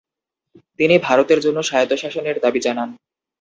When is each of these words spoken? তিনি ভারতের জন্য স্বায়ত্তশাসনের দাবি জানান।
তিনি 0.79 0.95
ভারতের 0.99 1.39
জন্য 1.41 1.57
স্বায়ত্তশাসনের 1.63 2.37
দাবি 2.43 2.59
জানান। 2.59 2.89